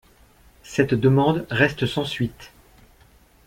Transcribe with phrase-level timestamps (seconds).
[0.63, 2.51] Cette demande reste sans suite.